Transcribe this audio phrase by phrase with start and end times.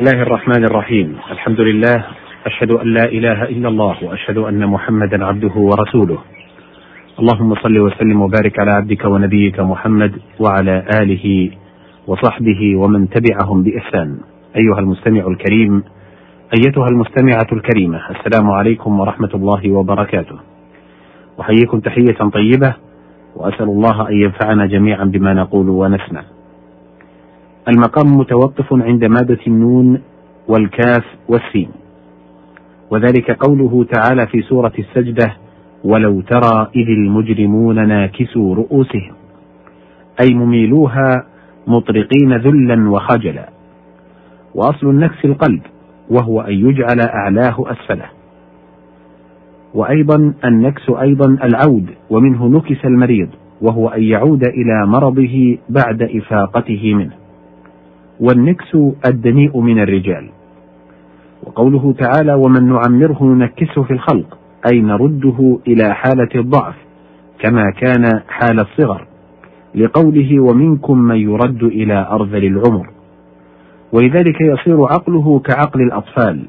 [0.00, 1.16] الله الرحمن الرحيم.
[1.30, 2.04] الحمد لله
[2.46, 6.18] أشهد أن لا إله إلا الله وأشهد أن محمدا عبده ورسوله.
[7.18, 11.50] اللهم صل وسلم وبارك على عبدك ونبيك محمد وعلى آله
[12.06, 14.18] وصحبه ومن تبعهم بإحسان.
[14.56, 15.82] أيها المستمع الكريم
[16.58, 20.38] أيتها المستمعة الكريمة السلام عليكم ورحمة الله وبركاته.
[21.40, 22.74] أحييكم تحية طيبة
[23.36, 26.39] وأسأل الله أن ينفعنا جميعا بما نقول ونسمع.
[27.68, 30.00] المقام متوقف عند مادة النون
[30.48, 31.68] والكاف والسين.
[32.90, 35.36] وذلك قوله تعالى في سورة السجدة
[35.84, 39.12] ولو ترى إذ المجرمون ناكسوا رؤوسهم
[40.20, 41.26] أي مميلوها
[41.66, 43.48] مطرقين ذلا وخجلا.
[44.54, 45.62] وأصل النكس القلب
[46.10, 48.06] وهو أن يجعل أعلاه أسفله.
[49.74, 53.28] وأيضا النكس أيضا العود ومنه نكس المريض
[53.62, 57.19] وهو أن يعود إلى مرضه بعد إفاقته منه.
[58.20, 60.30] والنكس الدنيء من الرجال.
[61.46, 64.38] وقوله تعالى ومن نعمره ننكسه في الخلق
[64.72, 66.74] أي نرده إلى حالة الضعف
[67.38, 69.06] كما كان حال الصغر
[69.74, 72.90] لقوله ومنكم من يرد إلى أرذل العمر
[73.92, 76.48] ولذلك يصير عقله كعقل الأطفال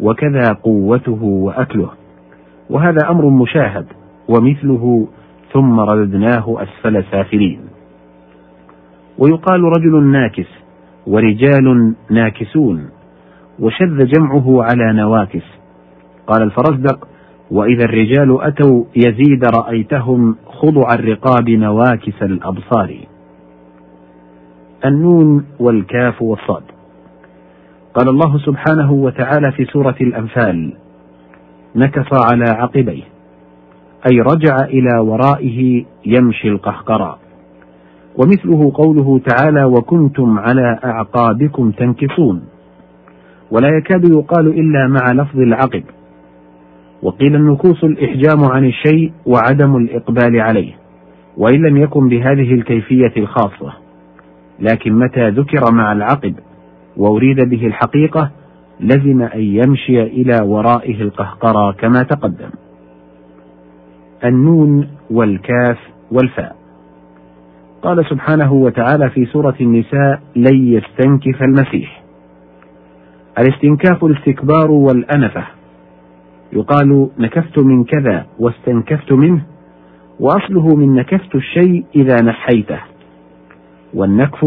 [0.00, 1.90] وكذا قوته وأكله.
[2.70, 3.86] وهذا أمر مشاهد
[4.28, 5.08] ومثله
[5.52, 7.60] ثم رددناه أسفل سافلين
[9.18, 10.63] ويقال رجل ناكس
[11.06, 12.90] ورجال ناكسون
[13.58, 15.44] وشذ جمعه على نواكس.
[16.26, 17.08] قال الفرزدق
[17.50, 22.96] وإذا الرجال أتوا يزيد رأيتهم خضع الرقاب نواكس الأبصار.
[24.84, 26.62] النون والكاف والصاد.
[27.94, 30.72] قال الله سبحانه وتعالى في سورة الأنفال
[31.76, 33.02] نكص على عقبيه
[34.10, 37.18] أي رجع إلى ورائه يمشي القهقرى
[38.18, 42.42] ومثله قوله تعالى وكنتم على أعقابكم تنكصون
[43.50, 45.82] ولا يكاد يقال إلا مع لفظ العقب.
[47.02, 50.72] وقيل النكوص الإحجام عن الشيء وعدم الإقبال عليه
[51.36, 53.72] وإن لم يكن بهذه الكيفية الخاصة.
[54.60, 56.34] لكن متى ذكر مع العقب
[56.96, 58.30] وأريد به الحقيقة
[58.80, 62.50] لزم أن يمشي إلى ورائه القهقرى كما تقدم.
[64.24, 65.78] النون والكاف
[66.12, 66.63] والفاء.
[67.84, 72.02] قال سبحانه وتعالى في سورة النساء لن يستنكف المسيح.
[73.38, 75.44] الاستنكاف الاستكبار والأنفة.
[76.52, 79.42] يقال نكفت من كذا واستنكفت منه
[80.20, 82.80] وأصله من نكفت الشيء إذا نحيته.
[83.94, 84.46] والنكف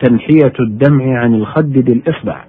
[0.00, 2.44] تنحية الدمع عن الخد بالإصبع.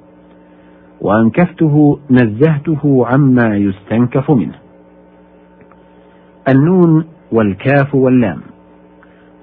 [1.02, 4.56] وأنكفته نزهته عما يستنكف منه.
[6.50, 8.49] النون والكاف واللام.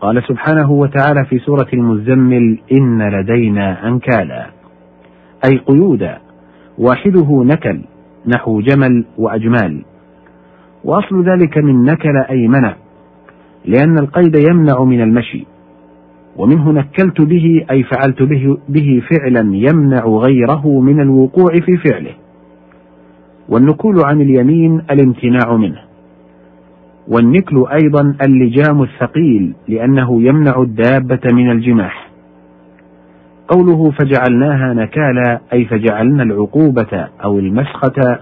[0.01, 4.47] قال سبحانه وتعالى في سورة المزمل إن لدينا أنكالا.
[5.51, 6.19] أي قيودا
[6.79, 7.81] واحدة نكل
[8.27, 9.85] نحو جمل وأجمال.
[10.85, 12.77] وأصل ذلك من نكل أي منع
[13.65, 15.47] لأن القيد يمنع من المشي.
[16.37, 22.15] ومنه نكلت به أي فعلت به, به فعلا يمنع غيره من الوقوع في فعله.
[23.49, 25.81] والنكول عن اليمين الامتناع منه.
[27.09, 32.11] والنكل أيضا اللجام الثقيل لأنه يمنع الدابة من الجماح.
[33.49, 38.19] قوله فجعلناها نكالا أي فجعلنا العقوبة أو المسخة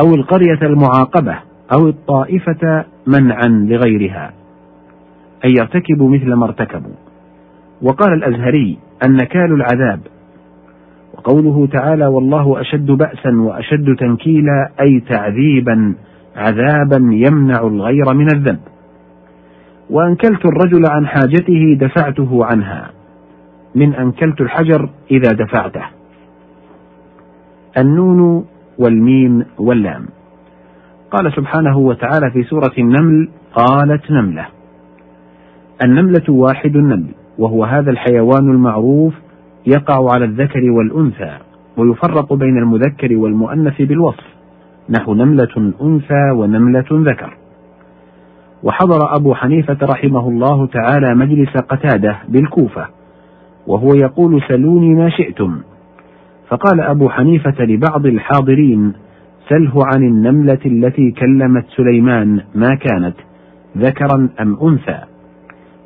[0.00, 1.38] أو القرية المعاقبة
[1.72, 4.32] أو الطائفة منعا لغيرها.
[5.44, 6.94] أي يرتكبوا مثل ما ارتكبوا.
[7.82, 10.00] وقال الأزهري النكال العذاب.
[11.14, 15.94] وقوله تعالى والله أشد بأسا وأشد تنكيلا أي تعذيبا
[16.36, 18.60] عذابا يمنع الغير من الذنب.
[19.90, 22.90] وأنكلت الرجل عن حاجته دفعته عنها
[23.74, 25.84] من أنكلت الحجر إذا دفعته.
[27.78, 28.46] النون
[28.78, 30.06] والميم واللام.
[31.10, 34.46] قال سبحانه وتعالى في سورة النمل قالت نملة.
[35.84, 39.14] النملة واحد النمل وهو هذا الحيوان المعروف
[39.66, 41.38] يقع على الذكر والأنثى
[41.76, 44.35] ويفرق بين المذكر والمؤنث بالوصف.
[44.90, 47.36] نحو نملة أنثى ونملة ذكر.
[48.62, 52.86] وحضر أبو حنيفة رحمه الله تعالى مجلس قتادة بالكوفة
[53.66, 55.60] وهو يقول سلوني ما شئتم.
[56.48, 58.92] فقال أبو حنيفة لبعض الحاضرين
[59.48, 63.14] سله عن النملة التي كلمت سليمان ما كانت
[63.78, 65.00] ذكرا أم أنثى؟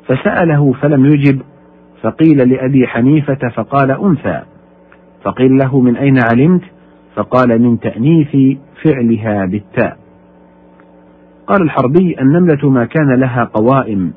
[0.05, 1.41] فسأله فلم يجب
[2.01, 4.41] فقيل لأبي حنيفة فقال أنثى.
[5.23, 6.61] فقيل له من أين علمت؟
[7.15, 9.97] فقال من تأنيث فعلها بالتاء.
[11.47, 14.13] قال الحربي النملة ما كان لها قوائم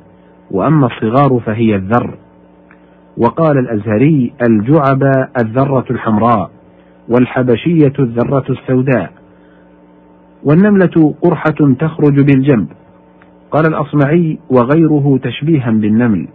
[0.51, 2.15] وأما الصغار فهي الذر.
[3.17, 5.03] وقال الأزهري الجعب
[5.43, 6.51] الذرة الحمراء
[7.09, 9.13] والحبشية الذرة السوداء.
[10.45, 12.69] والنملة قرحة تخرج بالجنب.
[13.51, 16.29] قال الأصمعي وغيره تشبيها بالنمل.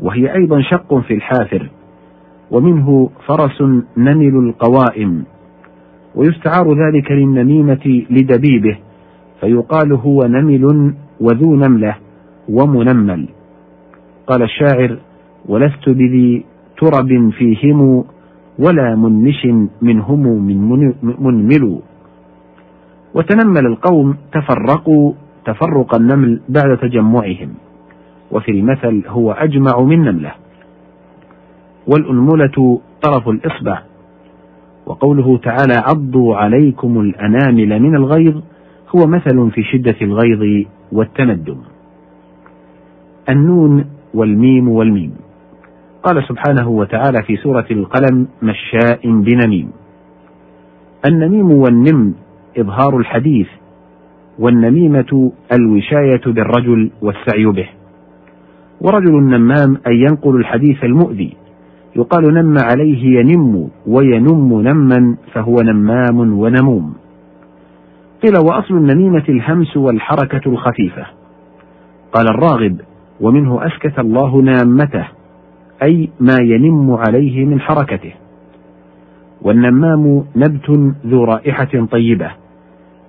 [0.00, 1.70] وهي أيضا شق في الحافر.
[2.50, 3.62] ومنه فرس
[3.96, 5.24] نمل القوائم.
[6.16, 8.78] ويستعار ذلك للنميمة لدبيبه
[9.40, 11.96] فيقال هو نمل وذو نملة
[12.48, 13.28] ومنمل.
[14.26, 14.98] قال الشاعر
[15.48, 16.44] ولست بذي
[16.80, 18.04] ترب فيهم
[18.58, 19.46] ولا منمش
[19.82, 21.78] منهم من منمل.
[23.14, 25.12] وتنمل القوم تفرقوا
[25.44, 27.48] تفرق النمل بعد تجمعهم
[28.30, 30.32] وفي المثل هو أجمع من نملة.
[31.86, 33.82] والأنملة طرف الإصبع.
[34.86, 38.42] وقوله تعالى عضوا عليكم الأنامل من الغيظ
[38.96, 41.56] هو مثل في شدة الغيظ والتندم
[43.28, 43.84] النون
[44.14, 45.12] والميم والميم.
[46.02, 49.70] قال سبحانه وتعالى في سورة القلم مشاء بنميم.
[51.06, 52.14] النميم والنم
[52.58, 53.46] إظهار الحديث
[54.38, 57.68] والنميمة الوشاية بالرجل والسعي به.
[58.80, 61.36] ورجل نمام أي ينقل الحديث المؤذي.
[61.96, 66.94] يقال نم عليه ينم وينم نما فهو نمام ونموم.
[68.22, 71.06] قيل وأصل النميمة الهمس والحركة الخفيفة.
[72.12, 72.80] قال الراغب
[73.20, 75.08] ومنه أسكت الله نامته
[75.82, 78.12] أي ما ينم عليه من حركته.
[79.42, 82.30] والنمام نبت ذو رائحة طيبة.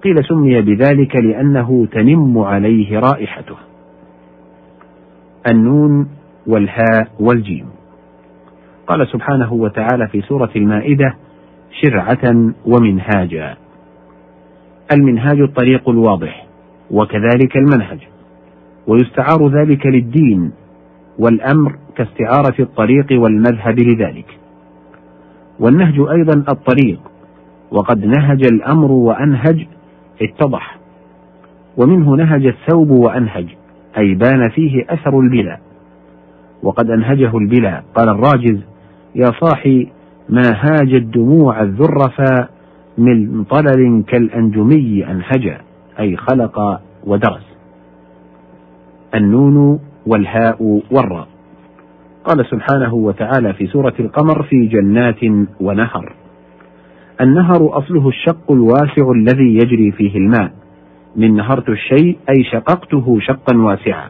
[0.03, 3.55] قيل سمي بذلك لأنه تنم عليه رائحته.
[5.47, 6.07] النون
[6.47, 7.74] والهاء والجيم.
[8.87, 11.15] قال سبحانه وتعالى في سورة المائدة
[11.81, 13.57] شرعة ومنهاجا.
[14.93, 16.45] المنهاج الطريق الواضح
[16.91, 17.99] وكذلك المنهج.
[18.87, 20.51] ويستعار ذلك للدين
[21.19, 24.39] والأمر كاستعارة الطريق والمذهب لذلك.
[25.59, 26.99] والنهج أيضا الطريق
[27.71, 29.67] وقد نهج الأمر وأنهج
[30.21, 30.77] اتضح.
[31.77, 33.47] ومنه نهج الثوب وأنهج
[33.97, 35.59] أي بان فيه أثر البلا.
[36.63, 38.74] وقد أنهجه البلا قال الراجز
[39.15, 39.87] يا صاحي
[40.29, 42.47] ما هاج الدموع الذرفا
[42.97, 45.61] من طلل كالأنجمي أنهجا
[45.99, 47.55] أي خلق ودرس.
[49.15, 51.27] النون والهاء والراء.
[52.25, 56.13] قال سبحانه وتعالى في سورة القمر في جنات ونهر.
[57.21, 60.51] النهر أصله الشق الواسع الذي يجري فيه الماء.
[61.15, 64.09] من نهرت الشيء أي شققته شقا واسعا.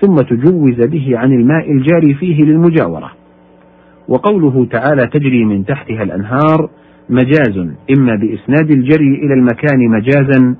[0.00, 3.21] ثم تجوز به عن الماء الجاري فيه للمجاورة.
[4.08, 6.70] وقوله تعالى تجري من تحتها الأنهار
[7.08, 7.58] مجاز
[7.98, 10.56] إما بإسناد الجري إلى المكان مجازا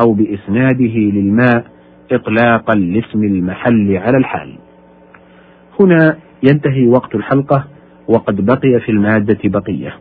[0.00, 1.64] أو بإسناده للماء
[2.12, 4.54] إطلاقا لاسم المحل على الحال.
[5.80, 7.64] هنا ينتهي وقت الحلقة
[8.08, 9.94] وقد بقي في المادة بقية.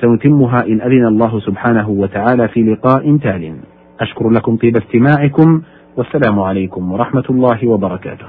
[0.00, 3.54] سنتمها إن أذن الله سبحانه وتعالى في لقاء تال.
[4.00, 5.62] أشكر لكم طيب استماعكم
[5.96, 8.28] والسلام عليكم ورحمة الله وبركاته.